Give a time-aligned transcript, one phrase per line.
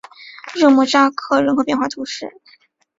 [0.55, 2.27] 热莫扎克人口变化图示